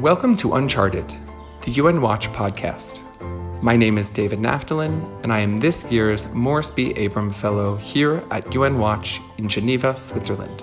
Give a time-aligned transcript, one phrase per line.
[0.00, 1.12] Welcome to Uncharted,
[1.60, 3.00] the UN Watch podcast.
[3.62, 6.94] My name is David Naftalin, and I am this year's Morris B.
[7.04, 10.62] Abram Fellow here at UN Watch in Geneva, Switzerland.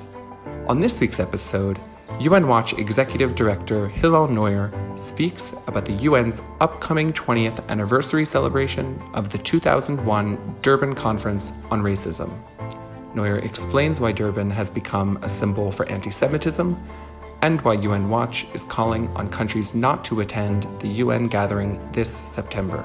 [0.68, 1.80] On this week's episode,
[2.20, 9.30] UN Watch Executive Director Hillel Neuer speaks about the UN's upcoming 20th anniversary celebration of
[9.30, 12.36] the 2001 Durban Conference on Racism.
[13.14, 16.76] Neuer explains why Durban has become a symbol for anti Semitism
[17.42, 22.10] and why UN Watch is calling on countries not to attend the UN gathering this
[22.10, 22.84] September.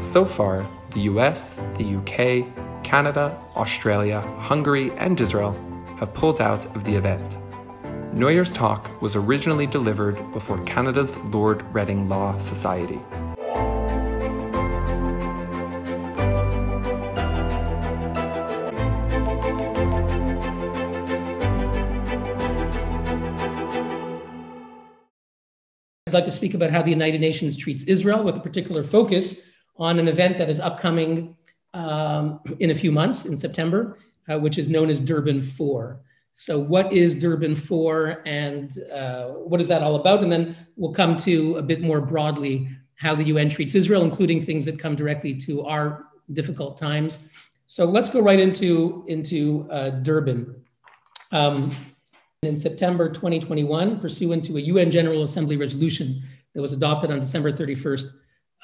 [0.00, 5.52] So far, the US, the UK, Canada, Australia, Hungary, and Israel
[5.98, 7.38] have pulled out of the event.
[8.12, 13.00] Neuer's talk was originally delivered before Canada's Lord Reading Law Society.
[26.12, 29.40] I'd like to speak about how the United Nations treats Israel with a particular focus
[29.78, 31.34] on an event that is upcoming
[31.72, 33.96] um, in a few months in September,
[34.30, 36.02] uh, which is known as Durban 4.
[36.34, 40.22] So, what is Durban 4 and uh, what is that all about?
[40.22, 44.44] And then we'll come to a bit more broadly how the UN treats Israel, including
[44.44, 47.20] things that come directly to our difficult times.
[47.68, 50.62] So, let's go right into, into uh, Durban.
[51.30, 51.70] Um,
[52.42, 56.20] in September 2021, pursuant to a UN General Assembly resolution
[56.54, 58.14] that was adopted on December 31st,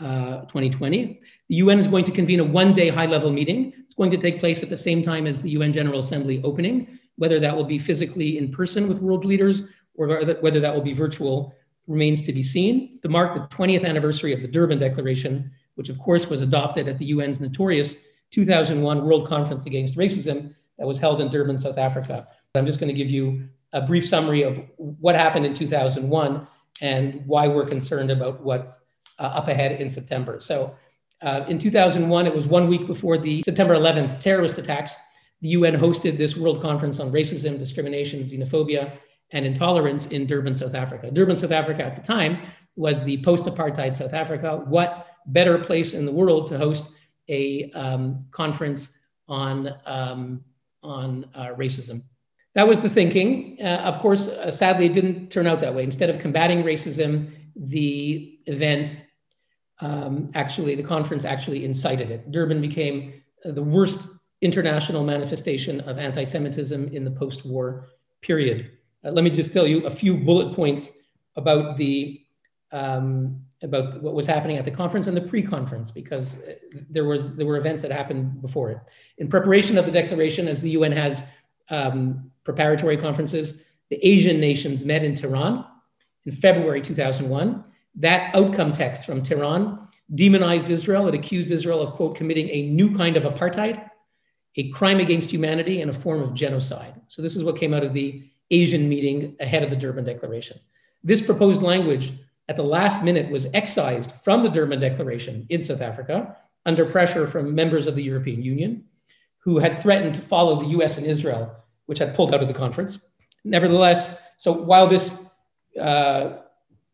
[0.00, 1.20] uh, 2020.
[1.48, 3.72] The UN is going to convene a one day high level meeting.
[3.78, 6.98] It's going to take place at the same time as the UN General Assembly opening.
[7.18, 9.62] Whether that will be physically in person with world leaders
[9.94, 11.54] or whether that will be virtual
[11.86, 12.98] remains to be seen.
[13.02, 16.98] To mark the 20th anniversary of the Durban Declaration, which of course was adopted at
[16.98, 17.94] the UN's notorious
[18.32, 22.26] 2001 World Conference Against Racism that was held in Durban, South Africa.
[22.56, 26.46] I'm just going to give you a brief summary of what happened in 2001
[26.80, 28.80] and why we're concerned about what's
[29.18, 30.40] uh, up ahead in September.
[30.40, 30.74] So,
[31.20, 34.94] uh, in 2001, it was one week before the September 11th terrorist attacks.
[35.40, 38.92] The UN hosted this World Conference on Racism, Discrimination, Xenophobia,
[39.32, 41.10] and Intolerance in Durban, South Africa.
[41.10, 42.38] Durban, South Africa at the time
[42.76, 44.62] was the post apartheid South Africa.
[44.66, 46.90] What better place in the world to host
[47.28, 48.90] a um, conference
[49.26, 50.44] on, um,
[50.82, 52.02] on uh, racism?
[52.58, 53.56] That was the thinking.
[53.62, 55.84] Uh, of course, uh, sadly, it didn't turn out that way.
[55.84, 58.96] Instead of combating racism, the event
[59.78, 62.32] um, actually, the conference actually incited it.
[62.32, 64.00] Durban became uh, the worst
[64.40, 67.90] international manifestation of anti Semitism in the post war
[68.22, 68.72] period.
[69.04, 70.90] Uh, let me just tell you a few bullet points
[71.36, 72.20] about the
[72.72, 76.54] um, about what was happening at the conference and the pre-conference because uh,
[76.90, 78.78] there was there were events that happened before it
[79.18, 81.22] in preparation of the declaration as the UN has
[81.70, 83.62] um, preparatory conferences.
[83.90, 85.64] The Asian nations met in Tehran
[86.26, 87.64] in February 2001.
[87.96, 91.08] That outcome text from Tehran demonized Israel.
[91.08, 93.90] It accused Israel of, quote, committing a new kind of apartheid,
[94.56, 97.00] a crime against humanity, and a form of genocide.
[97.08, 100.58] So, this is what came out of the Asian meeting ahead of the Durban Declaration.
[101.02, 102.12] This proposed language
[102.48, 106.36] at the last minute was excised from the Durban Declaration in South Africa
[106.66, 108.84] under pressure from members of the European Union
[109.48, 111.50] who had threatened to follow the US and Israel,
[111.86, 112.98] which had pulled out of the conference.
[113.44, 115.24] Nevertheless, so while this
[115.80, 116.40] uh,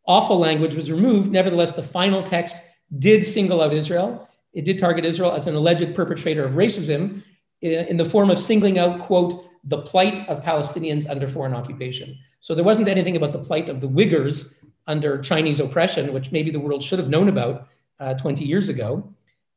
[0.06, 2.56] awful language was removed, nevertheless, the final text
[3.00, 4.28] did single out Israel.
[4.53, 7.25] It did target Israel as an alleged perpetrator of racism
[7.60, 12.16] in, the form of singling out, quote, the plight of Palestinians under foreign occupation.
[12.41, 14.54] So there wasn't anything about the plight of the Uyghurs
[14.86, 17.66] under Chinese oppression, which maybe the world should have known about
[17.98, 19.12] uh, 20 years ago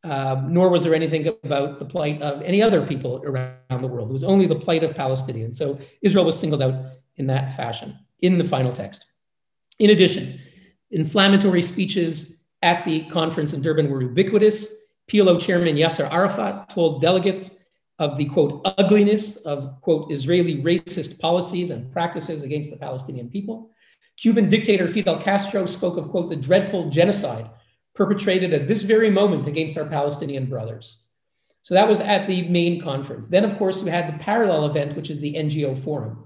[0.10, 4.10] um, nor was there anything about the plight of any other people around the world.
[4.10, 5.56] It was only the plight of Palestinians.
[5.56, 6.76] So Israel was singled out
[7.18, 9.06] in that fashion in the final text.
[9.80, 10.40] In addition,
[10.92, 14.66] inflammatory speeches at the conference in Durban were ubiquitous.
[15.12, 17.52] PLO chairman Yasser Arafat told delegates
[18.00, 23.72] of the quote ugliness of quote Israeli racist policies and practices against the Palestinian people.
[24.18, 27.50] Cuban dictator Fidel Castro spoke of quote the dreadful genocide
[27.98, 31.04] perpetrated at this very moment against our Palestinian brothers.
[31.64, 33.28] So that was at the main conference.
[33.28, 36.26] Then, of course, you had the parallel event, which is the NGO Forum.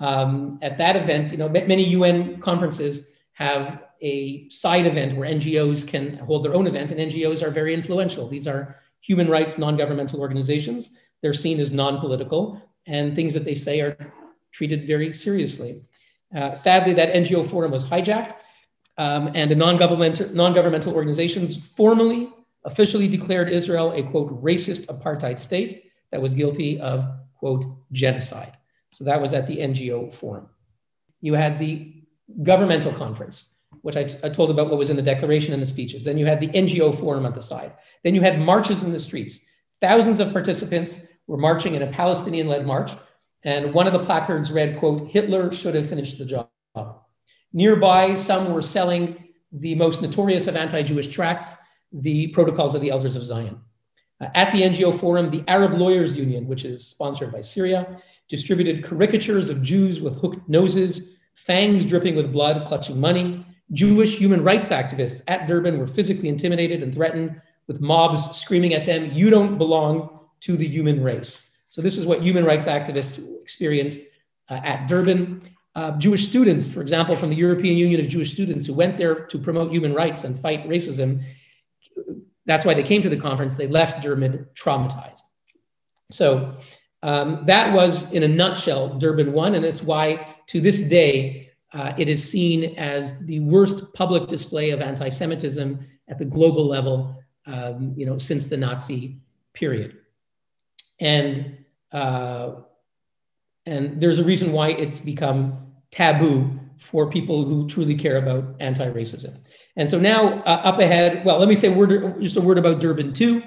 [0.00, 5.86] Um, at that event, you know, many UN conferences have a side event where NGOs
[5.88, 8.28] can hold their own event, and NGOs are very influential.
[8.28, 10.90] These are human rights non-governmental organizations.
[11.22, 13.96] They're seen as non-political, and things that they say are
[14.52, 15.82] treated very seriously.
[16.36, 18.34] Uh, sadly, that NGO forum was hijacked
[18.98, 22.30] um, and the non-governmental, non-governmental organizations formally,
[22.64, 27.06] officially declared Israel a quote racist apartheid state that was guilty of
[27.38, 28.56] quote genocide.
[28.92, 30.48] So that was at the NGO forum.
[31.20, 32.02] You had the
[32.42, 33.46] governmental conference,
[33.82, 36.02] which I, I told about what was in the declaration and the speeches.
[36.02, 37.72] Then you had the NGO forum at the side.
[38.02, 39.40] Then you had marches in the streets.
[39.80, 42.92] Thousands of participants were marching in a Palestinian led march.
[43.42, 46.48] And one of the placards read, quote, Hitler should have finished the job.
[47.52, 51.54] Nearby, some were selling the most notorious of anti Jewish tracts,
[51.92, 53.60] the Protocols of the Elders of Zion.
[54.20, 58.84] Uh, at the NGO Forum, the Arab Lawyers Union, which is sponsored by Syria, distributed
[58.84, 63.46] caricatures of Jews with hooked noses, fangs dripping with blood, clutching money.
[63.72, 68.86] Jewish human rights activists at Durban were physically intimidated and threatened with mobs screaming at
[68.86, 71.50] them, You don't belong to the human race.
[71.68, 74.00] So, this is what human rights activists experienced
[74.48, 75.42] uh, at Durban.
[75.76, 79.14] Uh, Jewish students, for example, from the European Union of Jewish Students who went there
[79.14, 81.20] to promote human rights and fight racism,
[82.46, 83.56] that's why they came to the conference.
[83.56, 85.20] They left Durban traumatized.
[86.10, 86.56] So
[87.02, 89.54] um, that was, in a nutshell, Durban 1.
[89.54, 94.70] And it's why, to this day, uh, it is seen as the worst public display
[94.70, 99.18] of anti Semitism at the global level um, you know, since the Nazi
[99.52, 99.98] period.
[101.00, 101.58] And,
[101.92, 102.52] uh,
[103.66, 108.86] and there's a reason why it's become taboo for people who truly care about anti
[108.86, 109.38] racism.
[109.76, 112.80] And so now uh, up ahead, well, let me say word, just a word about
[112.80, 113.42] Durban 2.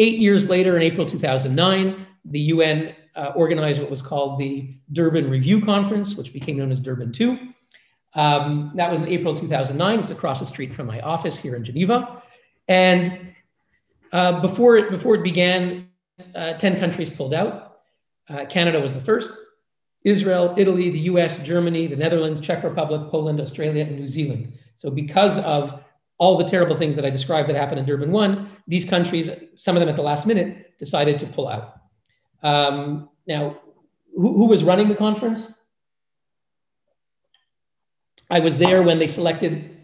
[0.00, 5.28] Eight years later, in April 2009, the UN uh, organized what was called the Durban
[5.28, 7.38] Review Conference, which became known as Durban 2.
[8.14, 10.00] Um, that was in April 2009.
[10.00, 12.22] It's across the street from my office here in Geneva.
[12.66, 13.34] And
[14.12, 15.88] uh, before, it, before it began,
[16.34, 17.80] uh, 10 countries pulled out.
[18.28, 19.38] Uh, Canada was the first.
[20.04, 24.52] Israel, Italy, the US, Germany, the Netherlands, Czech Republic, Poland, Australia, and New Zealand.
[24.76, 25.82] So, because of
[26.18, 29.76] all the terrible things that I described that happened in Durban 1, these countries, some
[29.76, 31.80] of them at the last minute, decided to pull out.
[32.42, 33.58] Um, now,
[34.14, 35.52] who, who was running the conference?
[38.30, 39.76] I was there when they selected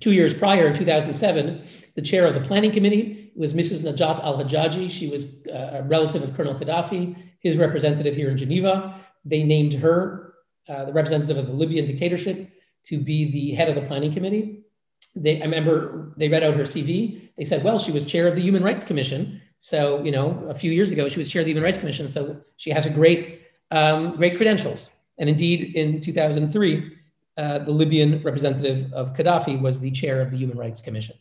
[0.00, 1.64] two years prior, in 2007,
[1.94, 3.30] the chair of the planning committee.
[3.34, 3.80] It was Mrs.
[3.80, 4.90] Najat al Hajaji.
[4.90, 9.00] She was uh, a relative of Colonel Gaddafi, his representative here in Geneva.
[9.24, 10.34] They named her,
[10.68, 12.50] uh, the representative of the Libyan dictatorship,
[12.84, 14.64] to be the head of the planning committee.
[15.14, 17.30] They, I remember they read out her CV.
[17.36, 19.40] They said, well, she was chair of the Human Rights Commission.
[19.58, 22.08] So, you know, a few years ago, she was chair of the Human Rights Commission.
[22.08, 24.90] So she has a great, um, great credentials.
[25.18, 26.96] And indeed, in 2003,
[27.36, 31.16] uh, the Libyan representative of Gaddafi was the chair of the Human Rights Commission.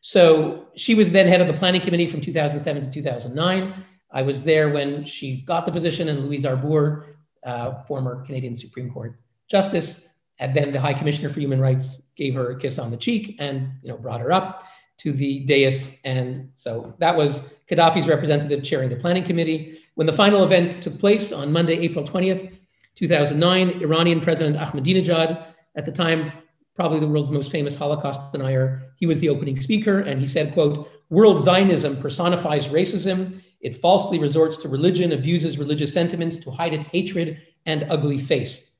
[0.00, 3.84] So she was then head of the planning committee from 2007 to 2009.
[4.10, 8.90] I was there when she got the position, and Louise Arbour, uh, former Canadian Supreme
[8.90, 9.18] Court
[9.48, 10.08] Justice,
[10.38, 13.36] and then the High Commissioner for Human Rights gave her a kiss on the cheek
[13.38, 14.64] and you know brought her up
[14.98, 15.92] to the dais.
[16.04, 17.40] And so that was
[17.70, 19.80] Gaddafi's representative chairing the planning committee.
[19.94, 22.52] When the final event took place on Monday, April 20th,
[22.96, 25.44] 2009, Iranian President Ahmadinejad,
[25.76, 26.32] at the time
[26.74, 30.52] probably the world's most famous Holocaust denier, he was the opening speaker, and he said,
[30.52, 33.40] "quote World Zionism personifies racism.
[33.60, 38.70] It falsely resorts to religion, abuses religious sentiments to hide its hatred and ugly face."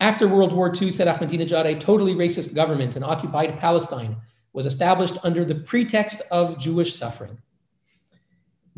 [0.00, 4.16] After World War II, said Ahmadinejad, a totally racist government in occupied Palestine
[4.52, 7.38] was established under the pretext of Jewish suffering.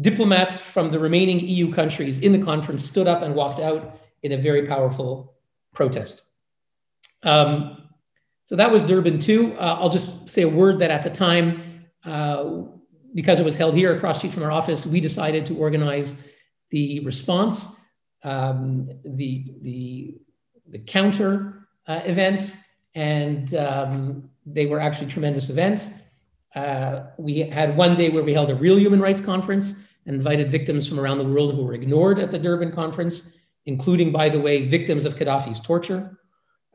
[0.01, 4.33] Diplomats from the remaining EU countries in the conference stood up and walked out in
[4.33, 5.35] a very powerful
[5.75, 6.23] protest.
[7.23, 7.89] Um,
[8.45, 9.55] so that was Durban 2.
[9.55, 12.63] Uh, I'll just say a word that at the time, uh,
[13.15, 16.15] because it was held here across street from our office, we decided to organize
[16.71, 17.67] the response,
[18.23, 20.15] um, the, the
[20.71, 22.55] the counter uh, events,
[22.95, 25.91] and um, they were actually tremendous events.
[26.55, 29.75] Uh, we had one day where we held a real human rights conference
[30.07, 33.29] and invited victims from around the world who were ignored at the Durban conference,
[33.67, 36.19] including, by the way, victims of Gaddafi's torture,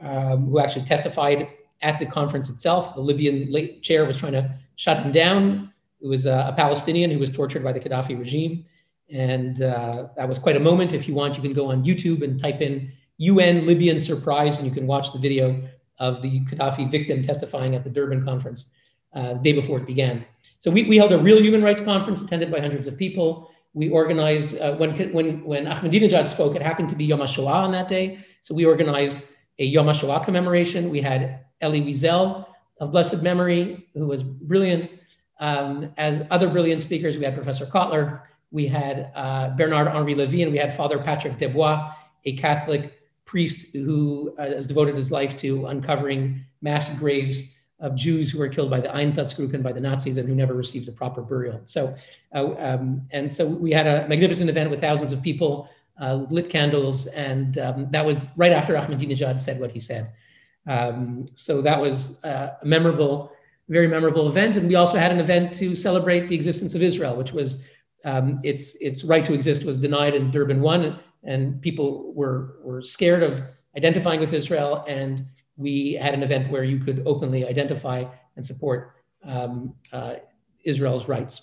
[0.01, 1.49] um, who actually testified
[1.81, 2.95] at the conference itself.
[2.95, 5.73] The Libyan chair was trying to shut him down.
[6.01, 8.63] It was a, a Palestinian who was tortured by the Gaddafi regime.
[9.11, 10.93] And uh, that was quite a moment.
[10.93, 14.67] If you want, you can go on YouTube and type in UN Libyan surprise, and
[14.67, 15.63] you can watch the video
[15.99, 18.65] of the Gaddafi victim testifying at the Durban conference
[19.13, 20.25] uh, the day before it began.
[20.59, 23.51] So we, we held a real human rights conference attended by hundreds of people.
[23.73, 27.71] We organized, uh, when, when, when Ahmadinejad spoke, it happened to be Yom HaShoah on
[27.73, 28.19] that day.
[28.41, 29.23] So we organized
[29.59, 30.89] a Yom HaShoah commemoration.
[30.89, 32.45] We had Elie Wiesel
[32.79, 34.89] of blessed memory, who was brilliant.
[35.39, 40.43] Um, as other brilliant speakers, we had Professor Cotler, we had uh, Bernard Henri Levy,
[40.43, 41.93] and we had Father Patrick Desbois,
[42.25, 42.93] a Catholic
[43.25, 47.41] priest who uh, has devoted his life to uncovering mass graves
[47.79, 50.87] of Jews who were killed by the Einsatzgruppen by the Nazis and who never received
[50.87, 51.61] a proper burial.
[51.65, 51.95] So,
[52.33, 56.49] uh, um, and so we had a magnificent event with thousands of people, uh, lit
[56.49, 60.13] candles, and um, that was right after Ahmadinejad said what he said.
[60.67, 63.31] Um, so that was uh, a memorable,
[63.69, 64.57] very memorable event.
[64.57, 67.57] And we also had an event to celebrate the existence of Israel, which was
[68.03, 72.81] um, its its right to exist was denied in Durban one, and people were were
[72.81, 73.41] scared of
[73.75, 74.85] identifying with Israel.
[74.87, 75.25] And
[75.57, 78.05] we had an event where you could openly identify
[78.35, 78.91] and support
[79.23, 80.15] um, uh,
[80.63, 81.41] Israel's rights.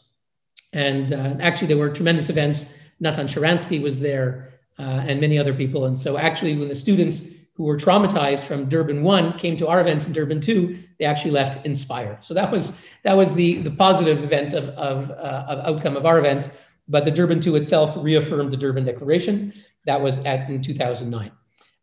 [0.73, 2.67] And uh, actually, there were tremendous events.
[3.01, 5.87] Nathan Sharansky was there, uh, and many other people.
[5.87, 7.29] And so, actually, when the students
[7.63, 11.31] who were traumatized from Durban one came to our events in Durban two, they actually
[11.31, 12.19] left inspired.
[12.21, 16.05] So that was that was the the positive event of of, uh, of outcome of
[16.05, 16.51] our events.
[16.89, 19.55] But the Durban two itself reaffirmed the Durban Declaration.
[19.87, 21.31] That was at in 2009.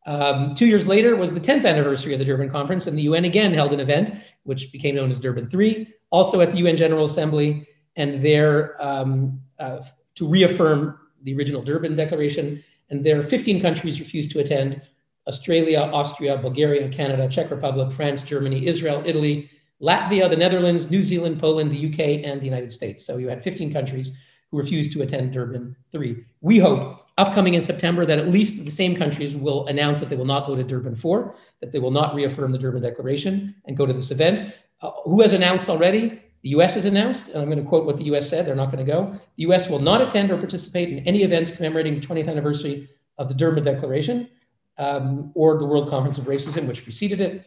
[0.05, 3.24] Um, two years later was the 10th anniversary of the Durban Conference, and the UN
[3.24, 4.12] again held an event
[4.43, 9.39] which became known as Durban 3, also at the UN General Assembly, and there um,
[9.59, 9.81] uh,
[10.15, 12.62] to reaffirm the original Durban Declaration.
[12.89, 14.81] And there, 15 countries refused to attend
[15.29, 19.50] Australia, Austria, Bulgaria, Canada, Czech Republic, France, Germany, Israel, Italy,
[19.81, 23.05] Latvia, the Netherlands, New Zealand, Poland, the UK, and the United States.
[23.05, 24.12] So you had 15 countries
[24.50, 26.25] who refused to attend Durban 3.
[26.41, 30.15] We hope upcoming in September that at least the same countries will announce that they
[30.15, 33.77] will not go to Durban 4, that they will not reaffirm the Durban Declaration and
[33.77, 34.53] go to this event.
[34.81, 36.21] Uh, who has announced already?
[36.41, 38.71] The US has announced, and I'm going to quote what the US said, they're not
[38.71, 39.12] going to go.
[39.36, 43.27] The US will not attend or participate in any events commemorating the 20th anniversary of
[43.27, 44.29] the Durban Declaration
[44.79, 47.45] um, or the World Conference of Racism, which preceded it.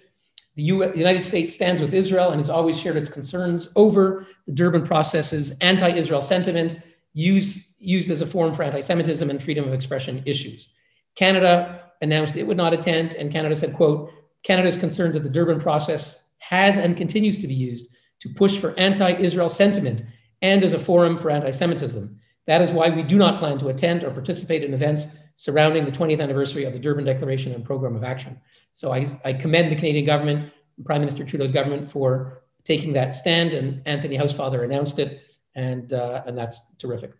[0.54, 4.52] The, the United States stands with Israel and has always shared its concerns over the
[4.52, 6.76] Durban process's anti Israel sentiment
[7.14, 10.68] used, used as a forum for anti Semitism and freedom of expression issues.
[11.16, 14.10] Canada announced it would not attend, and Canada said, quote,
[14.42, 17.86] Canada is concerned that the Durban process has and continues to be used
[18.20, 20.02] to push for anti Israel sentiment
[20.42, 22.18] and as a forum for anti Semitism.
[22.46, 25.90] That is why we do not plan to attend or participate in events surrounding the
[25.90, 28.40] 20th anniversary of the Durban Declaration and Program of Action.
[28.74, 30.52] So I, I commend the Canadian government,
[30.84, 35.22] Prime Minister Trudeau's government, for taking that stand, and Anthony Housefather announced it
[35.56, 37.10] and uh, and that's terrific.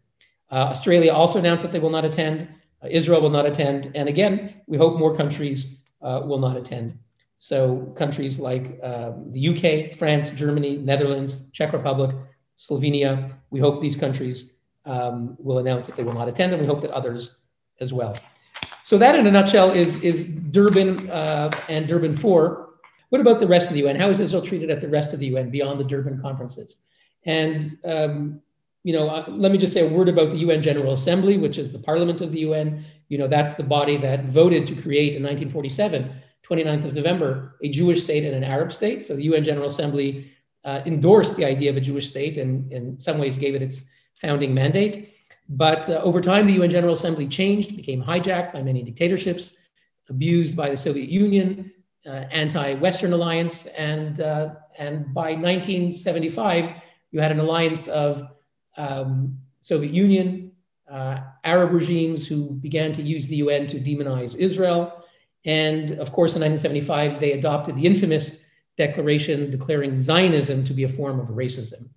[0.52, 2.49] Uh, Australia also announced that they will not attend.
[2.81, 6.97] Uh, Israel will not attend, and again, we hope more countries uh, will not attend.
[7.38, 12.14] So countries like um, the UK, France, Germany, Netherlands, Czech Republic,
[12.57, 13.33] Slovenia.
[13.50, 14.52] We hope these countries
[14.85, 17.41] um, will announce that they will not attend, and we hope that others
[17.83, 18.17] as well.
[18.85, 22.71] So that, in a nutshell, is is Durban uh, and Durban Four.
[23.11, 23.97] What about the rest of the UN?
[23.97, 26.77] How is Israel treated at the rest of the UN beyond the Durban conferences?
[27.25, 28.41] And um,
[28.85, 31.59] you know, uh, let me just say a word about the UN General Assembly, which
[31.59, 32.85] is the parliament of the UN.
[33.09, 36.11] You know, that's the body that voted to create in 1947,
[36.43, 39.05] 29th of November, a Jewish state and an Arab state.
[39.07, 40.33] So the UN General Assembly
[40.65, 43.85] uh, endorsed the idea of a Jewish state and in some ways gave it its
[44.15, 45.15] founding mandate.
[45.49, 49.52] But uh, over time, the UN General Assembly changed, became hijacked by many dictatorships,
[50.08, 51.72] abused by the Soviet Union,
[52.06, 58.26] uh, anti-Western alliance, and uh, and by 1975 you had an alliance of
[58.76, 60.52] um, Soviet Union,
[60.90, 65.04] uh, Arab regimes who began to use the UN to demonize Israel.
[65.44, 68.42] And of course, in 1975, they adopted the infamous
[68.76, 71.88] declaration declaring Zionism to be a form of racism.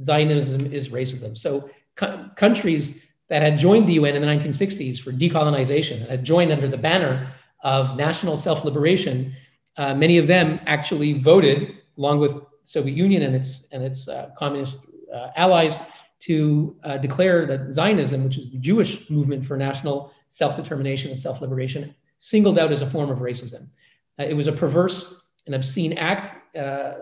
[0.00, 1.36] Zionism is racism.
[1.36, 1.68] So
[2.00, 6.66] co- countries that had joined the UN in the 1960s for decolonization, had joined under
[6.66, 7.28] the banner
[7.62, 9.34] of national self-liberation,
[9.76, 14.30] uh, many of them actually voted, along with Soviet Union and its and its uh,
[14.36, 14.78] communist
[15.14, 15.78] uh, allies
[16.20, 21.94] to uh, declare that Zionism, which is the Jewish movement for national self-determination and self-liberation,
[22.18, 23.68] singled out as a form of racism.
[24.18, 26.56] Uh, it was a perverse and obscene act.
[26.56, 26.94] Uh,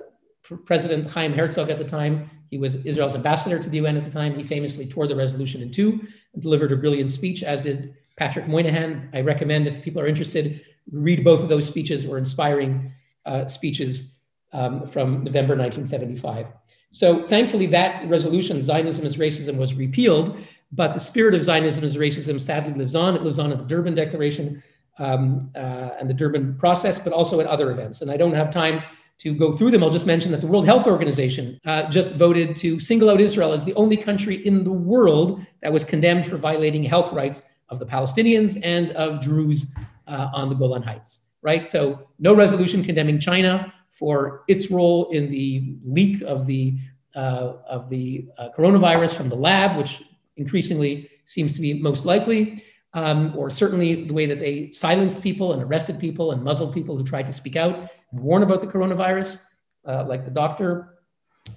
[0.64, 4.10] President Chaim Herzog at the time, he was Israel's ambassador to the UN at the
[4.10, 4.34] time.
[4.34, 6.00] He famously tore the resolution in two
[6.32, 9.08] and delivered a brilliant speech, as did Patrick Moynihan.
[9.12, 12.92] I recommend, if people are interested, read both of those speeches or inspiring
[13.26, 14.12] uh, speeches
[14.52, 16.46] um, from November 1975.
[16.92, 20.38] So thankfully, that resolution, Zionism is racism, was repealed,
[20.72, 23.14] but the spirit of Zionism is racism sadly lives on.
[23.14, 24.62] It lives on in the Durban Declaration
[24.98, 28.00] um, uh, and the Durban process, but also at other events.
[28.00, 28.82] And I don't have time
[29.18, 29.82] to go through them.
[29.82, 33.52] I'll just mention that the World Health Organization uh, just voted to single out Israel
[33.52, 37.78] as the only country in the world that was condemned for violating health rights of
[37.78, 39.66] the Palestinians and of Druze
[40.06, 41.66] uh, on the Golan Heights, right?
[41.66, 46.78] So no resolution condemning China, for its role in the leak of the
[47.16, 50.02] uh, of the uh, coronavirus from the lab, which
[50.37, 52.62] increasingly seems to be most likely,
[52.95, 56.97] um, or certainly the way that they silenced people and arrested people and muzzled people
[56.97, 59.38] who tried to speak out and warn about the coronavirus,
[59.87, 60.99] uh, like the doctor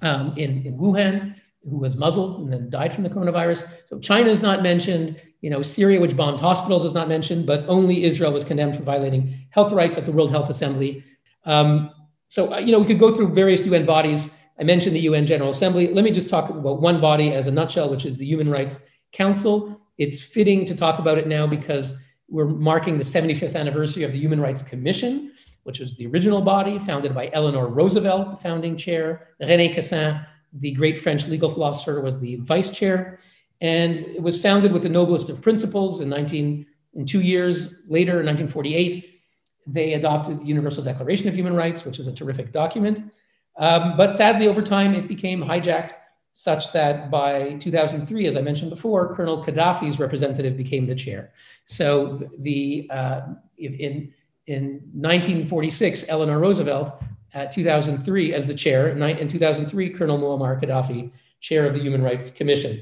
[0.02, 1.36] um, in, in Wuhan
[1.70, 3.68] who was muzzled and then died from the coronavirus.
[3.86, 5.20] So China is not mentioned.
[5.42, 8.84] You know, Syria, which bombs hospitals, is not mentioned, but only Israel was condemned for
[8.84, 11.04] violating health rights at the World Health Assembly
[11.46, 11.92] Um,
[12.28, 14.30] so, uh, you know, we could go through various UN bodies.
[14.60, 15.94] I mentioned the UN General Assembly.
[15.94, 18.80] Let me just talk about one body as a nutshell, which is the Human Rights
[19.12, 19.81] Council.
[20.01, 21.93] It's fitting to talk about it now because
[22.27, 25.31] we're marking the 75th anniversary of the Human Rights Commission,
[25.62, 29.27] which was the original body founded by Eleanor Roosevelt, the founding chair.
[29.39, 30.20] René Cassin,
[30.53, 33.20] the great French legal philosopher, was the vice chair.
[33.62, 36.65] And it was founded with the noblest of principles in 19,
[36.96, 39.22] in two years later, in 1948,
[39.67, 43.13] they adopted the Universal Declaration of Human Rights, which was a terrific document.
[43.60, 45.91] Um, but sadly, over time, it became hijacked
[46.34, 51.34] such that by 2003, as I mentioned before, Colonel Gaddafi's representative became the chair.
[51.66, 53.22] So the uh,
[53.58, 54.14] in
[54.48, 56.92] in 1946, Eleanor Roosevelt,
[57.34, 62.32] at 2003 as the chair, in 2003, Colonel Muammar Gaddafi, chair of the Human Rights
[62.32, 62.82] Commission.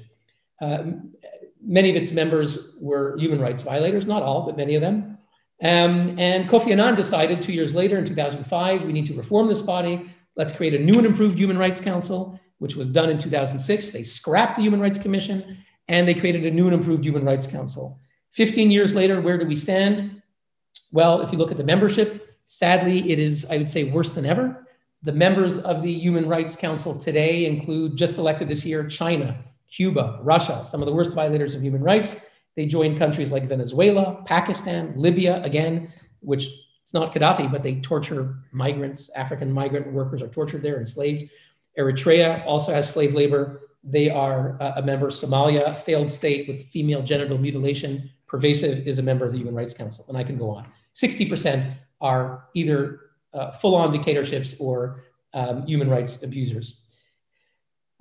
[0.62, 1.14] Um,
[1.62, 5.18] many of its members were human rights violators, not all, but many of them.
[5.62, 9.62] Um, and Kofi Annan decided two years later in 2005, we need to reform this
[9.62, 10.10] body.
[10.36, 13.90] Let's create a new and improved Human Rights Council, which was done in 2006.
[13.90, 17.48] They scrapped the Human Rights Commission and they created a new and improved Human Rights
[17.48, 18.00] Council.
[18.32, 20.22] 15 years later, where do we stand?
[20.92, 24.26] Well, if you look at the membership, sadly, it is, I would say, worse than
[24.26, 24.64] ever.
[25.02, 30.20] The members of the Human Rights Council today include, just elected this year, China, Cuba,
[30.22, 32.18] Russia, some of the worst violators of human rights.
[32.56, 36.48] They joined countries like Venezuela, Pakistan, Libya, again, which
[36.82, 39.10] it's not Gaddafi, but they torture migrants.
[39.16, 41.30] African migrant workers are tortured there, enslaved.
[41.80, 43.62] Eritrea also has slave labor.
[43.84, 45.08] They are uh, a member.
[45.08, 49.56] of Somalia, failed state with female genital mutilation, pervasive, is a member of the Human
[49.56, 50.06] Rights Council.
[50.10, 50.68] And I can go on.
[50.94, 53.00] 60% are either
[53.34, 56.82] uh, full on dictatorships or um, human rights abusers.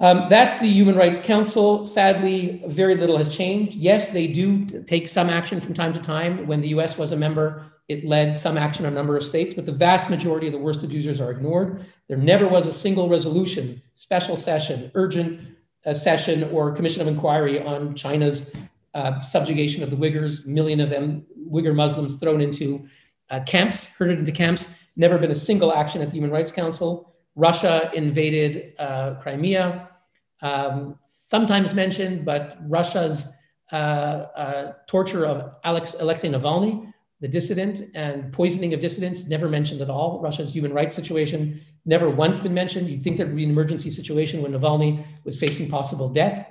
[0.00, 1.84] Um, that's the Human Rights Council.
[1.84, 3.74] Sadly, very little has changed.
[3.74, 6.46] Yes, they do take some action from time to time.
[6.46, 9.54] When the US was a member, it led some action on a number of states,
[9.54, 11.84] but the vast majority of the worst abusers are ignored.
[12.06, 15.40] There never was a single resolution, special session, urgent
[15.86, 18.52] uh, session, or commission of inquiry on China's
[18.94, 22.86] uh, subjugation of the Uyghurs, million of them, Uyghur Muslims thrown into
[23.30, 24.68] uh, camps, herded into camps.
[24.96, 27.14] Never been a single action at the Human Rights Council.
[27.36, 29.88] Russia invaded uh, Crimea,
[30.42, 33.32] um, sometimes mentioned, but Russia's
[33.72, 39.80] uh, uh, torture of Alex, Alexei Navalny, the dissident, and poisoning of dissidents, never mentioned
[39.80, 40.20] at all.
[40.22, 42.88] Russia's human rights situation, never once been mentioned.
[42.88, 46.46] You'd think there would be an emergency situation when Navalny was facing possible death,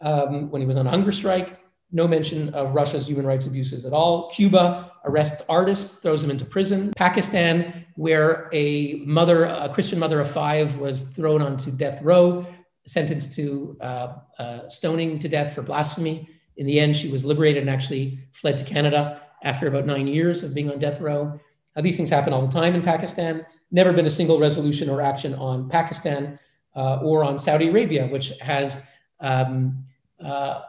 [0.00, 1.58] um, when he was on a hunger strike.
[1.92, 4.30] No mention of Russia's human rights abuses at all.
[4.30, 6.92] Cuba arrests artists, throws them into prison.
[6.96, 12.44] Pakistan, where a mother, a Christian mother of five, was thrown onto death row,
[12.86, 16.28] sentenced to uh, uh, stoning to death for blasphemy.
[16.56, 20.42] In the end, she was liberated and actually fled to Canada after about nine years
[20.42, 21.38] of being on death row.
[21.76, 23.46] Uh, these things happen all the time in Pakistan.
[23.70, 26.38] Never been a single resolution or action on Pakistan
[26.74, 28.80] uh, or on Saudi Arabia, which has
[29.20, 29.84] um,
[30.22, 30.62] uh,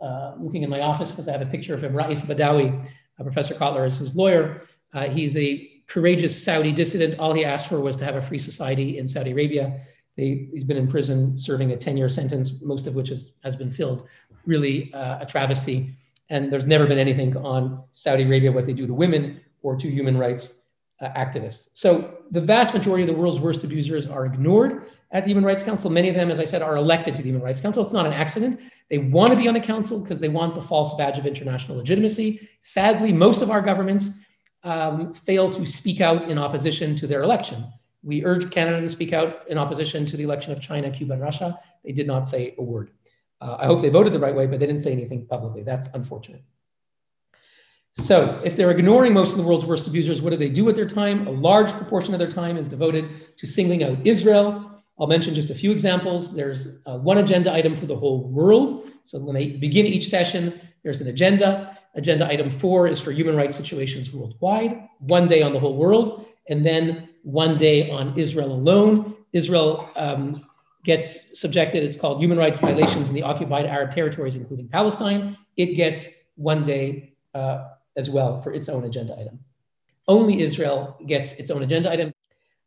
[0.00, 2.88] uh, looking in my office because I have a picture of him, Raif Badawi,
[3.22, 4.62] Professor Cotler is his lawyer.
[4.94, 7.18] Uh, he's a courageous Saudi dissident.
[7.18, 9.80] All he asked for was to have a free society in Saudi Arabia.
[10.16, 13.56] They, he's been in prison serving a 10 year sentence, most of which has, has
[13.56, 14.08] been filled.
[14.46, 15.94] Really uh, a travesty.
[16.30, 19.90] And there's never been anything on Saudi Arabia, what they do to women or to
[19.90, 20.60] human rights
[21.00, 21.70] uh, activists.
[21.74, 25.62] So the vast majority of the world's worst abusers are ignored at the Human Rights
[25.62, 25.90] Council.
[25.90, 27.82] Many of them, as I said, are elected to the Human Rights Council.
[27.82, 28.60] It's not an accident.
[28.90, 31.78] They want to be on the council because they want the false badge of international
[31.78, 32.48] legitimacy.
[32.60, 34.10] Sadly, most of our governments
[34.62, 37.66] um, fail to speak out in opposition to their election.
[38.02, 41.22] We urged Canada to speak out in opposition to the election of China, Cuba, and
[41.22, 41.58] Russia.
[41.84, 42.90] They did not say a word.
[43.40, 45.62] Uh, I hope they voted the right way, but they didn't say anything publicly.
[45.62, 46.42] That's unfortunate.
[47.94, 50.76] So, if they're ignoring most of the world's worst abusers, what do they do with
[50.76, 51.26] their time?
[51.26, 55.48] A large proportion of their time is devoted to singling out Israel, I'll mention just
[55.48, 56.34] a few examples.
[56.34, 58.90] There's uh, one agenda item for the whole world.
[59.02, 61.78] So when they begin each session, there's an agenda.
[61.94, 66.26] Agenda item four is for human rights situations worldwide, one day on the whole world,
[66.50, 69.16] and then one day on Israel alone.
[69.32, 70.44] Israel um,
[70.84, 75.36] gets subjected, it's called human rights violations in the occupied Arab territories, including Palestine.
[75.56, 79.40] It gets one day uh, as well for its own agenda item.
[80.08, 82.12] Only Israel gets its own agenda item.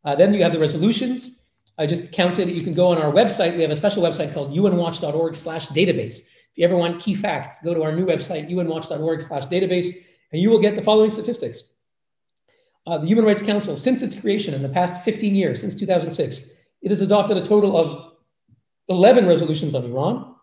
[0.04, 1.40] Uh, then you have the resolutions.
[1.76, 2.48] I just counted.
[2.48, 3.56] You can go on our website.
[3.56, 6.18] We have a special website called unwatch.org slash database.
[6.54, 9.88] If you ever want key facts, go to our new website, unwatch.org slash database,
[10.32, 11.64] and you will get the following statistics.
[12.86, 16.50] Uh, the Human Rights Council, since its creation in the past 15 years, since 2006,
[16.84, 18.12] it has adopted a total of
[18.90, 20.34] 11 resolutions on Iran,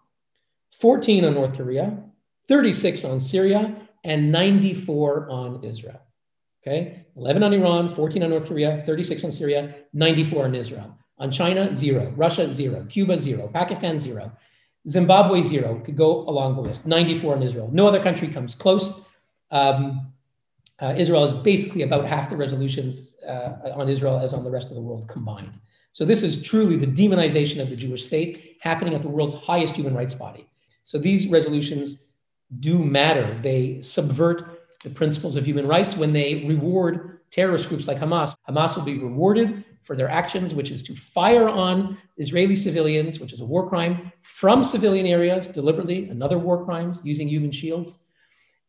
[0.71, 2.03] 14 on North Korea,
[2.47, 6.01] 36 on Syria, and 94 on Israel.
[6.61, 10.97] Okay, 11 on Iran, 14 on North Korea, 36 on Syria, 94 on Israel.
[11.19, 12.11] On China, zero.
[12.15, 12.83] Russia, zero.
[12.89, 13.47] Cuba, zero.
[13.47, 14.31] Pakistan, zero.
[14.87, 15.79] Zimbabwe, zero.
[15.85, 16.87] Could go along the list.
[16.87, 17.69] 94 on Israel.
[17.71, 18.91] No other country comes close.
[19.51, 20.11] Um,
[20.79, 24.69] uh, Israel is basically about half the resolutions uh, on Israel as on the rest
[24.69, 25.59] of the world combined.
[25.93, 29.75] So this is truly the demonization of the Jewish state happening at the world's highest
[29.75, 30.47] human rights body.
[30.83, 32.03] So these resolutions
[32.59, 33.39] do matter.
[33.41, 38.35] They subvert the principles of human rights when they reward terrorist groups like Hamas.
[38.49, 43.33] Hamas will be rewarded for their actions, which is to fire on Israeli civilians, which
[43.33, 47.97] is a war crime, from civilian areas deliberately, another war crimes using human shields.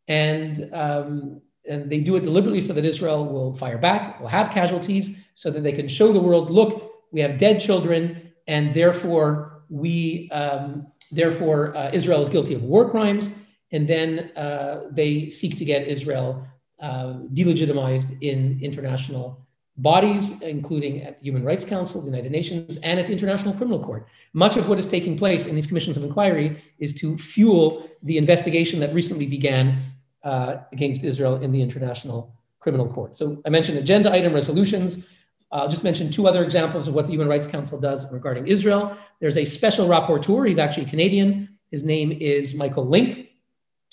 [0.08, 4.50] And, um, and they do it deliberately so that Israel will fire back, will have
[4.50, 9.62] casualties, so that they can show the world, look, we have dead children, and therefore
[9.68, 13.30] we, um, therefore uh, Israel is guilty of war crimes,
[13.70, 16.46] and then uh, they seek to get Israel
[16.80, 19.46] uh, delegitimized in international
[19.78, 23.82] bodies, including at the Human Rights Council, the United Nations, and at the International Criminal
[23.82, 24.06] Court.
[24.34, 28.18] Much of what is taking place in these commissions of inquiry is to fuel the
[28.18, 29.82] investigation that recently began
[30.24, 33.16] uh, against Israel in the International Criminal Court.
[33.16, 35.04] So I mentioned agenda item resolutions.
[35.52, 38.96] I'll just mention two other examples of what the Human Rights Council does regarding Israel.
[39.20, 40.48] There's a special rapporteur.
[40.48, 41.58] He's actually Canadian.
[41.70, 43.28] His name is Michael Lynk.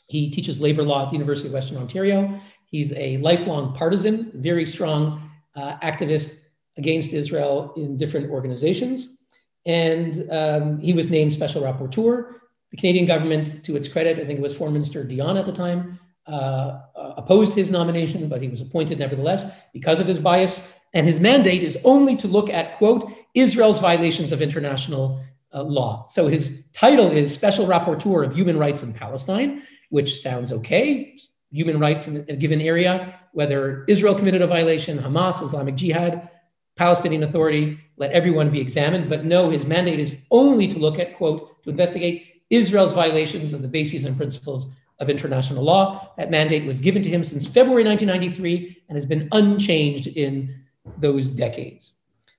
[0.08, 2.40] He teaches labor law at the University of Western Ontario.
[2.66, 6.36] He's a lifelong partisan, very strong uh, activist
[6.78, 9.18] against Israel in different organizations.
[9.66, 12.36] And um, he was named special rapporteur.
[12.72, 15.52] The Canadian government, to its credit, I think it was Foreign Minister Dion at the
[15.52, 20.68] time, uh, opposed his nomination, but he was appointed nevertheless because of his bias.
[20.94, 25.24] And his mandate is only to look at, quote, Israel's violations of international
[25.54, 26.06] uh, law.
[26.06, 31.18] So his title is Special Rapporteur of Human Rights in Palestine, which sounds okay.
[31.52, 36.30] Human rights in a given area, whether Israel committed a violation, Hamas, Islamic Jihad,
[36.76, 39.10] Palestinian Authority, let everyone be examined.
[39.10, 43.62] But no, his mandate is only to look at, quote, to investigate Israel's violations of
[43.62, 44.68] the bases and principles
[45.00, 46.12] of international law.
[46.18, 50.64] That mandate was given to him since February 1993 and has been unchanged in
[50.98, 51.94] those decades.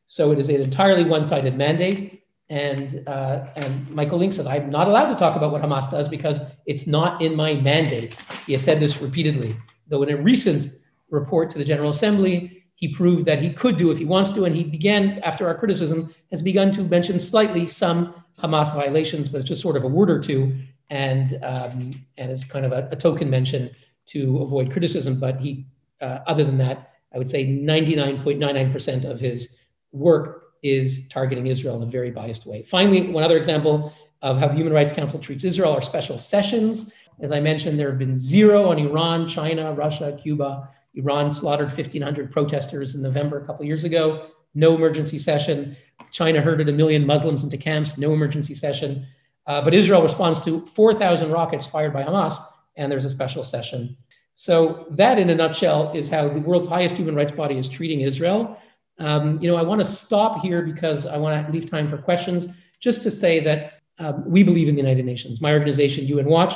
[0.07, 2.25] So it is an entirely one sided mandate.
[2.49, 6.09] And, uh, and Michael Lynk says, I'm not allowed to talk about what Hamas does
[6.09, 8.17] because it's not in my mandate.
[8.45, 10.67] He has said this repeatedly, though in a recent
[11.11, 14.47] report to the General Assembly, he proved that he could do if he wants to.
[14.47, 19.39] And he began, after our criticism, has begun to mention slightly some Hamas violations, but
[19.39, 20.57] it's just sort of a word or two
[20.89, 23.71] and, um, and is kind of a, a, token mention
[24.07, 25.21] to avoid criticism.
[25.21, 25.67] But he,
[26.01, 29.57] uh, other than that, I would say 99.99% of his
[29.93, 32.63] work is targeting Israel in a very biased way.
[32.63, 33.93] Finally, one other example
[34.23, 36.93] of how the Human Rights Council treats Israel are special sessions.
[37.21, 40.69] As I mentioned, there have been zero on Iran, China, Russia, Cuba.
[40.95, 44.29] Iran slaughtered 1,500 protesters in November a couple years ago.
[44.55, 45.77] No emergency session.
[46.11, 47.97] China herded a million Muslims into camps.
[47.97, 49.07] No emergency session.
[49.47, 52.37] Uh, but Israel responds to 4,000 rockets fired by Hamas,
[52.77, 53.97] and there's a special session.
[54.41, 58.01] So that, in a nutshell, is how the world's highest human rights body is treating
[58.01, 58.57] Israel.
[58.99, 61.99] Um, you know, I want to stop here because I want to leave time for
[61.99, 62.47] questions.
[62.79, 65.43] Just to say that um, we believe in the United Nations.
[65.43, 66.55] My organization, UN Watch,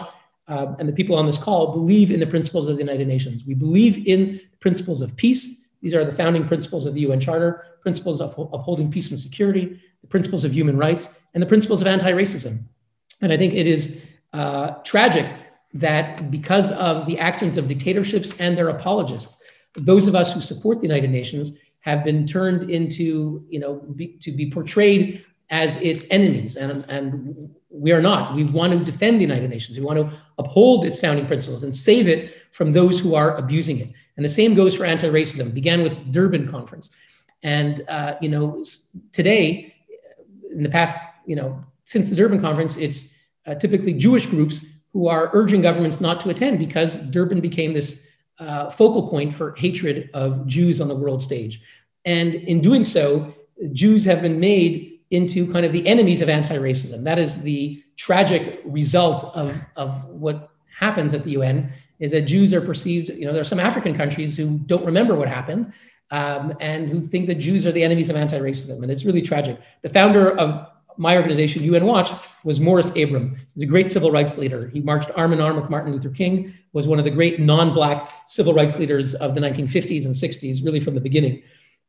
[0.48, 3.44] um, and the people on this call believe in the principles of the United Nations.
[3.44, 5.60] We believe in principles of peace.
[5.82, 9.78] These are the founding principles of the UN Charter, principles of upholding peace and security,
[10.00, 12.62] the principles of human rights, and the principles of anti-racism.
[13.20, 13.98] And I think it is
[14.32, 15.26] uh, tragic
[15.74, 19.42] that because of the actions of dictatorships and their apologists,
[19.76, 24.16] those of us who support the United Nations have been turned into, you know, be,
[24.20, 26.56] to be portrayed as its enemies.
[26.56, 28.34] And, and we are not.
[28.34, 29.76] We want to defend the United Nations.
[29.76, 33.78] We want to uphold its founding principles and save it from those who are abusing
[33.78, 33.90] it.
[34.16, 35.52] And the same goes for anti-racism.
[35.52, 36.88] Began with Durban conference.
[37.42, 38.64] And, uh, you know,
[39.12, 39.74] today,
[40.52, 43.12] in the past, you know, since the Durban conference, it's
[43.46, 48.06] uh, typically Jewish groups who are urging governments not to attend because Durban became this
[48.38, 51.60] uh, focal point for hatred of Jews on the world stage.
[52.04, 53.34] And in doing so,
[53.72, 57.04] Jews have been made into kind of the enemies of anti racism.
[57.04, 62.52] That is the tragic result of, of what happens at the UN is that Jews
[62.52, 65.72] are perceived, you know, there are some African countries who don't remember what happened
[66.10, 68.82] um, and who think that Jews are the enemies of anti racism.
[68.82, 69.60] And it's really tragic.
[69.82, 72.12] The founder of my organization, UN Watch,
[72.44, 73.36] was Morris Abram.
[73.54, 74.68] He's a great civil rights leader.
[74.68, 78.12] He marched arm in arm with Martin Luther King, was one of the great non-black
[78.26, 81.42] civil rights leaders of the 1950s and 60s, really from the beginning.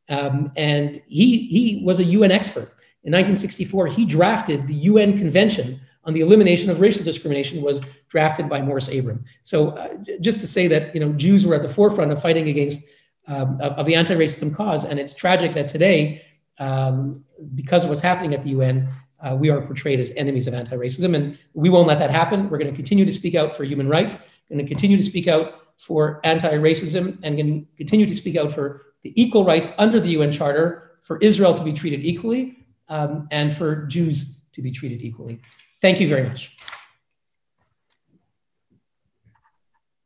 [0.10, 2.74] Um, and he, he was a UN expert.
[3.04, 8.48] In 1964, he drafted the UN Convention on the elimination of racial discrimination was drafted
[8.48, 9.24] by Morris Abram.
[9.42, 12.48] So uh, just to say that you know Jews were at the forefront of fighting
[12.48, 12.80] against
[13.28, 14.86] um, of, of, the anti-racism cause.
[14.86, 16.22] And it's tragic that today,
[16.60, 18.90] um, because of what's happening at the UN,
[19.20, 22.50] uh, we are portrayed as enemies of anti-racism, and we won't let that happen.
[22.50, 24.20] We're going to continue to speak out for human rights.
[24.50, 28.52] Going to continue to speak out for anti-racism, and going to continue to speak out
[28.52, 33.28] for the equal rights under the UN Charter for Israel to be treated equally um,
[33.32, 35.40] and for Jews to be treated equally.
[35.82, 36.56] Thank you very much.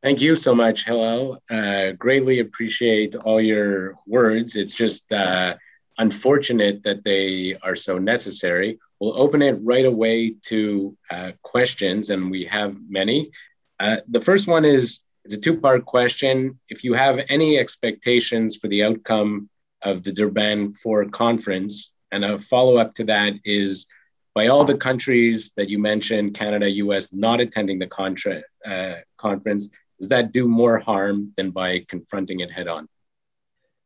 [0.02, 1.42] Thank you so much, Hillel.
[1.50, 4.56] Uh, greatly appreciate all your words.
[4.56, 5.56] It's just uh,
[6.00, 8.80] unfortunate that they are so necessary.
[9.00, 13.32] We'll open it right away to uh, questions, and we have many.
[13.80, 16.60] Uh, the first one is it's a two part question.
[16.70, 19.50] If you have any expectations for the outcome
[19.82, 23.86] of the Durban 4 conference, and a follow up to that is
[24.34, 29.70] by all the countries that you mentioned, Canada, US, not attending the contra- uh, conference,
[30.00, 32.88] does that do more harm than by confronting it head on?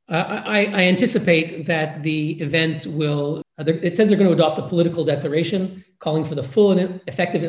[0.09, 4.57] Uh, I, I, anticipate that the event will, uh, it says they're going to adopt
[4.57, 7.41] a political declaration calling for the full and effective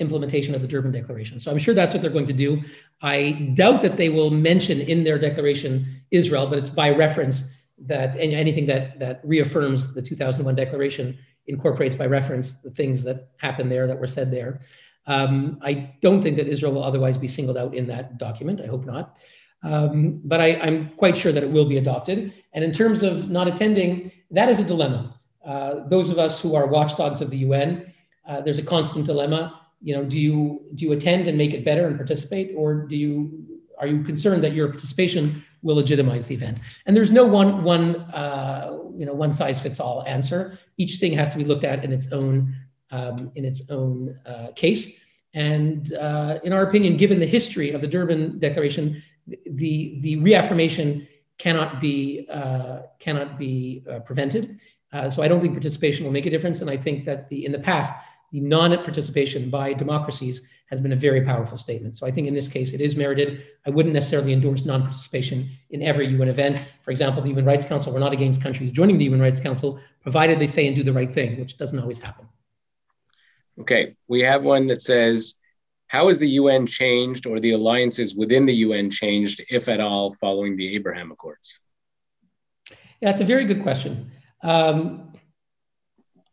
[0.00, 1.38] implementation of the Durban Declaration.
[1.38, 2.60] So I'm sure that's what they're going to do.
[3.00, 7.44] I doubt that they will mention in their declaration Israel, but it's by reference
[7.86, 13.70] that anything that, that reaffirms the 2001 Declaration incorporates by reference the things that happened
[13.70, 14.60] there that were said there.
[15.06, 18.60] Um, I don't think that Israel will otherwise be singled out in that document.
[18.60, 19.18] I hope not.
[19.62, 22.32] Um, but I, am quite sure that it will be adopted.
[22.54, 25.20] And in terms of not attending, that is a dilemma.
[25.44, 27.92] Uh, those of us who are watchdogs of the UN,
[28.26, 29.60] uh, there's a constant dilemma.
[29.82, 32.96] You know, do you do you attend and make it better and participate, or do
[32.96, 36.58] you are you concerned that your participation will legitimize the event?
[36.86, 40.58] And there's no one one uh, you know one size fits all answer.
[40.76, 42.54] Each thing has to be looked at in its own
[42.90, 44.92] um, in its own uh, case.
[45.32, 51.06] And uh, in our opinion, given the history of the Durban Declaration, the, the reaffirmation
[51.38, 54.60] cannot be, uh, cannot be uh, prevented.
[54.92, 56.60] Uh, so I don't think participation will make a difference.
[56.60, 57.92] And I think that the, in the past,
[58.32, 61.96] the non-participation by democracies has been a very powerful statement.
[61.96, 63.44] So I think in this case, it is merited.
[63.66, 66.64] I wouldn't necessarily endorse non-participation in every UN event.
[66.82, 69.80] For example, the Human Rights Council, we're not against countries joining the Human Rights Council,
[70.00, 72.28] provided they say and do the right thing, which doesn't always happen.
[73.60, 75.34] Okay, we have one that says,
[75.90, 80.12] how has the UN changed or the alliances within the UN changed, if at all,
[80.12, 81.58] following the Abraham Accords?
[82.68, 82.76] Yeah,
[83.10, 84.12] that's a very good question.
[84.44, 85.12] Um,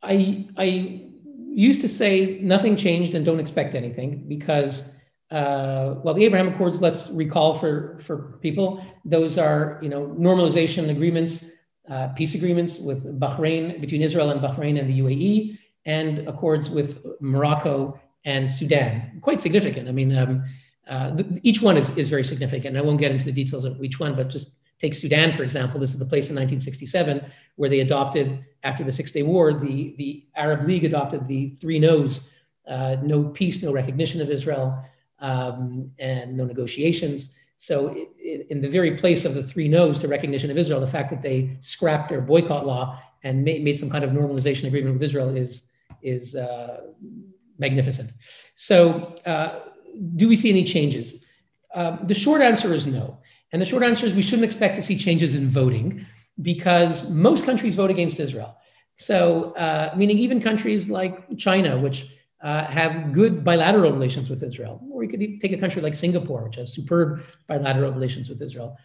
[0.04, 1.10] I, I
[1.50, 4.94] used to say nothing changed and don't expect anything because,
[5.32, 10.92] uh, well, the Abraham Accords, let's recall for, for people, those are, you know, normalization
[10.92, 11.44] agreements,
[11.90, 17.04] uh, peace agreements with Bahrain, between Israel and Bahrain and the UAE and accords with
[17.22, 19.20] Morocco and Sudan.
[19.22, 19.88] Quite significant.
[19.88, 20.44] I mean, um,
[20.88, 22.76] uh, each one is, is very significant.
[22.78, 25.80] I won't get into the details of each one, but just take Sudan, for example.
[25.80, 27.24] This is the place in 1967
[27.56, 31.80] where they adopted, after the Six Day War, the, the Arab League adopted the three
[31.80, 32.30] no's
[32.68, 34.78] uh, no peace, no recognition of Israel,
[35.20, 37.30] um, and no negotiations.
[37.56, 40.82] So, it, it, in the very place of the three no's to recognition of Israel,
[40.82, 44.68] the fact that they scrapped their boycott law and made, made some kind of normalization
[44.68, 45.64] agreement with Israel is
[46.04, 46.82] is uh,
[47.58, 48.12] magnificent.
[48.56, 49.60] So, uh,
[50.16, 51.24] do we see any changes?
[51.74, 53.18] Uh, the short answer is no.
[53.52, 56.06] And the short answer is we shouldn't expect to see changes in voting
[56.42, 58.58] because most countries vote against Israel.
[58.98, 62.08] So, uh, meaning even countries like China, which
[62.42, 66.44] uh, have good bilateral relations with Israel, or you could take a country like Singapore,
[66.44, 68.78] which has superb bilateral relations with Israel.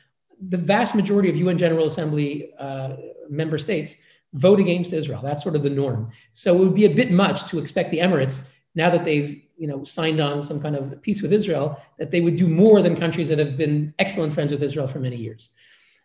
[0.48, 2.96] The vast majority of UN General Assembly uh,
[3.28, 3.96] member states
[4.34, 5.20] vote against Israel.
[5.22, 6.08] That's sort of the norm.
[6.32, 8.40] So it would be a bit much to expect the Emirates,
[8.74, 12.20] now that they've you know signed on some kind of peace with Israel, that they
[12.20, 15.50] would do more than countries that have been excellent friends with Israel for many years.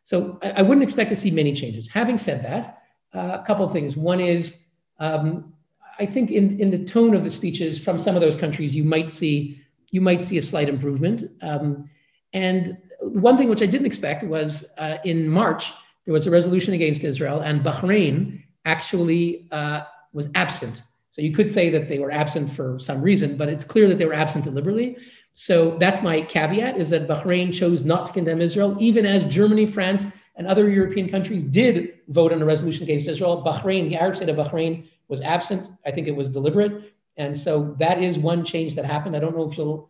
[0.03, 1.87] So I, I wouldn't expect to see many changes.
[1.87, 3.97] Having said that, uh, a couple of things.
[3.97, 4.57] One is
[4.99, 5.53] um,
[5.99, 8.83] I think in, in the tone of the speeches from some of those countries, you
[8.83, 11.23] might see you might see a slight improvement.
[11.41, 11.89] Um,
[12.33, 15.71] and one thing which I didn't expect was uh, in March
[16.05, 19.81] there was a resolution against Israel, and Bahrain actually uh,
[20.13, 20.83] was absent.
[21.17, 23.97] So you could say that they were absent for some reason, but it's clear that
[23.97, 24.97] they were absent deliberately.
[25.33, 29.65] So that's my caveat: is that Bahrain chose not to condemn Israel, even as Germany,
[29.65, 33.43] France, and other European countries did vote on a resolution against Israel.
[33.43, 35.69] Bahrain, the Arab state of Bahrain, was absent.
[35.87, 39.15] I think it was deliberate, and so that is one change that happened.
[39.15, 39.89] I don't know if you'll.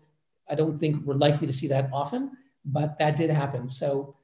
[0.50, 2.32] I don't think we're likely to see that often,
[2.64, 3.68] but that did happen.
[3.68, 4.16] So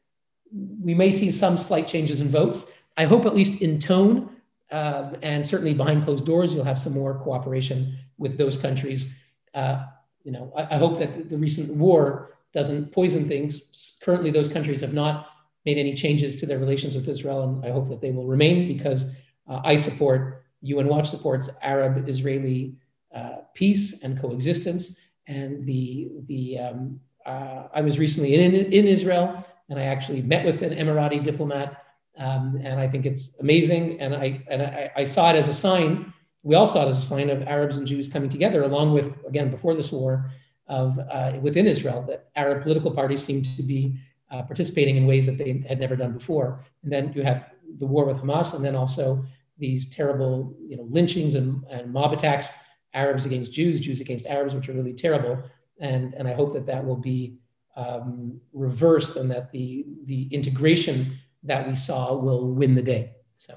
[0.81, 2.65] we may see some slight changes in votes.
[2.95, 4.29] I hope at least in tone,
[4.73, 9.11] uh, and certainly behind closed doors, you'll have some more cooperation with those countries.
[9.53, 9.85] Uh,
[10.23, 13.97] you know, I, I, hope that the, the, recent war doesn't poison things.
[14.01, 15.27] Currently, those countries have not
[15.63, 18.67] made any changes to their relations with Israel, and I hope that they will remain
[18.67, 19.05] because
[19.47, 22.75] uh, I support, UN Watch supports Arab Israeli
[23.13, 24.97] uh, peace and coexistence.
[25.27, 30.45] And the, the, um, uh, I was recently in, in Israel and I actually met
[30.45, 31.83] with an Emirati diplomat.
[32.17, 33.99] Um, and I think it's amazing.
[33.99, 36.97] And, I, and I, I saw it as a sign, we all saw it as
[36.97, 40.31] a sign of Arabs and Jews coming together, along with, again, before this war,
[40.67, 43.97] of uh, within Israel, that Arab political parties seemed to be
[44.31, 46.63] uh, participating in ways that they had never done before.
[46.83, 49.25] And then you have the war with Hamas, and then also
[49.57, 52.49] these terrible, you know, lynchings and, and mob attacks,
[52.93, 55.41] Arabs against Jews, Jews against Arabs, which are really terrible.
[55.79, 57.37] And, and I hope that that will be
[57.75, 63.13] um, reversed and that the, the integration that we saw will win the day.
[63.35, 63.55] So.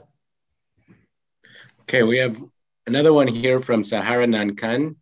[1.83, 2.41] Okay, we have
[2.87, 4.97] another one here from Sahara Nankan.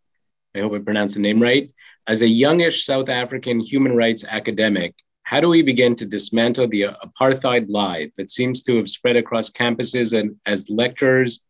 [0.55, 1.73] I hope I pronounced the name right.
[2.07, 6.87] As a youngish South African human rights academic, how do we begin to dismantle the
[7.03, 11.41] apartheid lie that seems to have spread across campuses and as lecturers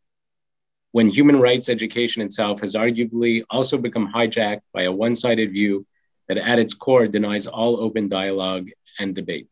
[0.93, 5.85] when human rights education itself has arguably also become hijacked by a one sided view
[6.29, 8.71] that at its core denies all open dialogue
[9.01, 9.49] and debate?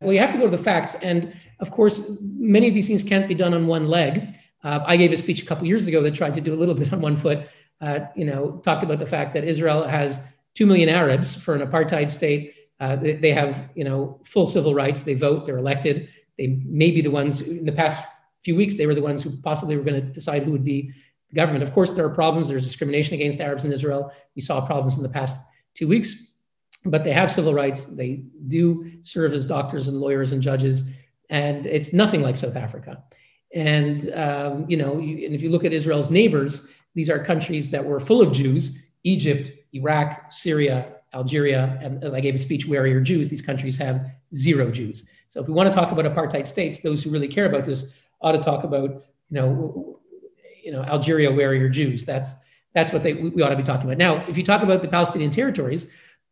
[0.00, 0.94] Well, you have to go to the facts.
[0.96, 4.36] And of course, many of these things can't be done on one leg.
[4.62, 6.74] Uh, I gave a speech a couple years ago that tried to do a little
[6.74, 7.48] bit on one foot.
[7.80, 10.20] Uh, you know, talked about the fact that Israel has
[10.54, 14.74] two million Arabs for an apartheid state uh, they, they, have, you know, full civil
[14.74, 15.02] rights.
[15.02, 15.46] They vote.
[15.46, 16.08] They're elected.
[16.36, 18.04] They may be the ones in the past
[18.40, 18.76] few weeks.
[18.76, 20.92] They were the ones who possibly were going to decide who would be
[21.30, 21.64] the government.
[21.64, 22.48] Of course, there are problems.
[22.48, 24.12] There's discrimination against Arabs in Israel.
[24.34, 25.38] We saw problems in the past
[25.74, 26.14] two weeks,
[26.90, 27.86] but they have civil rights.
[27.86, 30.82] They do serve as doctors and lawyers and judges,
[31.30, 33.02] and it's nothing like South Africa.
[33.54, 36.62] And um, you know, you, and if you look at Israel's neighbors,
[36.94, 42.34] these are countries that were full of Jews: Egypt, Iraq, Syria, Algeria, and I gave
[42.34, 43.28] a speech, Where are your Jews?
[43.28, 45.04] These countries have zero Jews.
[45.28, 47.92] So if we want to talk about apartheid states, those who really care about this
[48.20, 50.00] ought to talk about, you know,
[50.62, 52.04] you know, Algeria, where are your Jews?
[52.04, 52.34] That's
[52.74, 53.98] that's what they we ought to be talking about.
[53.98, 55.86] Now, if you talk about the Palestinian territories,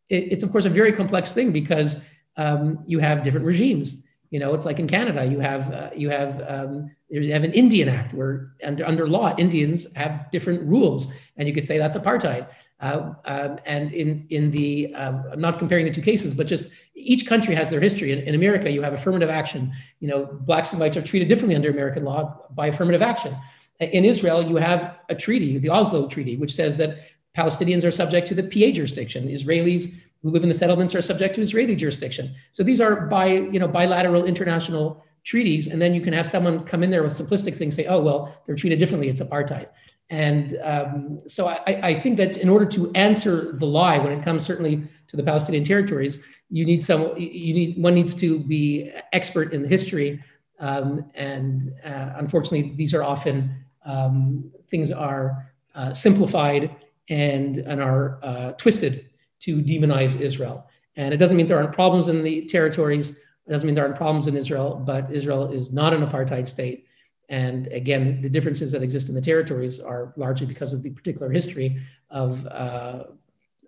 [0.09, 2.01] it, it's of course a very complex thing because
[2.37, 3.97] um, you have different regimes.
[4.31, 7.53] You know, it's like in Canada, you have uh, you have um, you have an
[7.53, 11.97] Indian Act where under, under law Indians have different rules, and you could say that's
[11.97, 12.49] apartheid.
[12.81, 16.65] Uh, um, and in in the um, I'm not comparing the two cases, but just
[16.95, 18.11] each country has their history.
[18.11, 19.73] In, in, America, you have affirmative action.
[20.01, 23.37] You know, blacks and whites are treated differently under American law by affirmative action.
[23.81, 26.99] In Israel, you have a treaty, the Oslo Treaty, which says that
[27.37, 29.29] Palestinians are subject to the PA jurisdiction.
[29.29, 29.93] Israelis
[30.23, 32.35] who live in the settlements are subject to Israeli jurisdiction.
[32.53, 36.65] So these are by you know bilateral international treaties, and then you can have someone
[36.65, 39.69] come in there with simplistic things, say, "Oh well, they're treated differently; it's apartheid."
[40.11, 44.23] And um, so I, I, think that in order to answer the lie, when it
[44.23, 46.19] comes certainly to the Palestinian territories,
[46.51, 47.17] you need some.
[47.17, 50.23] You need one needs to be expert in the history,
[50.61, 56.71] um, and uh, unfortunately, these are often um, things are uh, simplified
[57.09, 60.67] and and are uh, twisted to demonize Israel.
[60.97, 63.11] And it doesn't mean there aren't problems in the territories.
[63.11, 66.87] It doesn't mean there aren't problems in Israel, but Israel is not an apartheid state.
[67.29, 71.31] And again, the differences that exist in the territories are largely because of the particular
[71.31, 71.79] history
[72.11, 73.05] of, uh,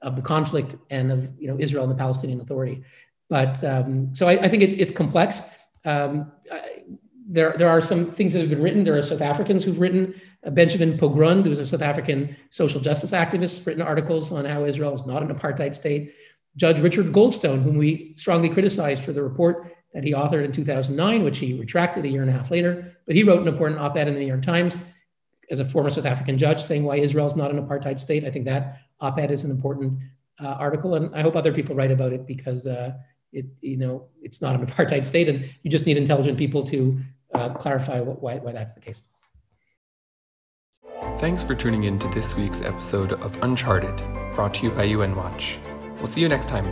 [0.03, 2.83] of the conflict and of you know, Israel and the Palestinian Authority.
[3.29, 5.42] But um, so I, I, think it's, it's complex.
[5.85, 6.83] Um, I,
[7.29, 8.85] there, there are some things that have been written.
[8.85, 10.14] There are South Africans who've written.
[10.46, 14.94] Uh, Benjamin Pogrund, who's a South African social justice activist, written articles on how Israel
[14.94, 16.14] is not an apartheid state.
[16.56, 21.24] Judge Richard Goldstone, whom we strongly criticized for the report that he authored in 2009,
[21.24, 22.96] which he retracted a year and a half later.
[23.06, 24.78] But he wrote an important op ed in the New York Times
[25.50, 28.24] as a former South African judge saying why Israel is not an apartheid state.
[28.24, 29.98] I think that op ed is an important
[30.42, 32.92] uh, article, and I hope other people write about it because uh,
[33.32, 36.98] it, you know, it's not an apartheid state, and you just need intelligent people to
[37.35, 39.02] uh, clarify what, why, why that's the case.
[41.18, 43.96] Thanks for tuning in to this week's episode of Uncharted,
[44.35, 45.59] brought to you by UN Watch.
[45.97, 46.66] We'll see you next time.